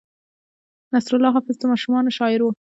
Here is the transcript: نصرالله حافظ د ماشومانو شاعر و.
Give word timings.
نصرالله 0.93 1.33
حافظ 1.35 1.55
د 1.59 1.63
ماشومانو 1.71 2.15
شاعر 2.17 2.39
و. 2.43 2.51